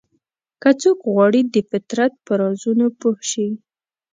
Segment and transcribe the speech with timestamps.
[0.61, 3.47] که څوک غواړي د فطرت په رازونو پوه شي.